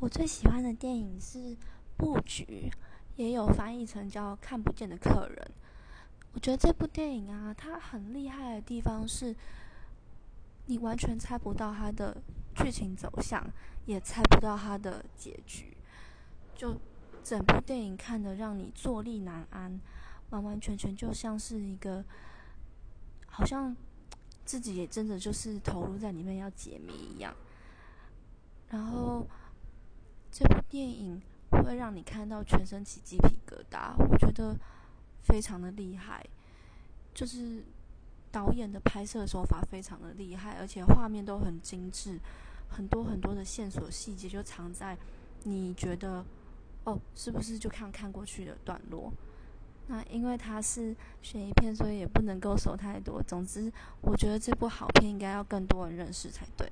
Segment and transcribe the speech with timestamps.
[0.00, 1.38] 我最喜欢的电影是
[1.96, 2.70] 《布局》，
[3.16, 5.36] 也有翻译成叫《看不见的客人》。
[6.32, 9.34] 我觉得这部电影啊，它很厉害的地方是，
[10.66, 12.16] 你完全猜不到它的
[12.54, 13.44] 剧情走向，
[13.86, 15.76] 也猜不到它的结局。
[16.54, 16.76] 就
[17.24, 19.80] 整部电影看的让你坐立难安，
[20.30, 22.04] 完完全全就像是一个，
[23.26, 23.76] 好像
[24.44, 27.34] 自己也真的就是投入在里面要解谜一样。
[30.38, 31.20] 这部电影
[31.50, 34.56] 会让你看到全身起鸡皮疙瘩，我觉得
[35.24, 36.24] 非常的厉害。
[37.12, 37.64] 就是
[38.30, 42.20] 导演的拍摄手法非常的厉害，而且画面都很精致，
[42.68, 44.96] 很多很多的线索细节就藏在
[45.42, 46.24] 你觉得
[46.84, 49.12] 哦，是不是就看看过去的段落？
[49.88, 53.20] 那因为它是悬疑片，所以也不能够说太多。
[53.20, 56.70] 总之，我觉得这部好片应该要更多人认识才对。